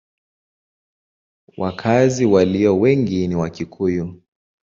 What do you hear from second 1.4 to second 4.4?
Wakazi walio wengi ni Wakikuyu.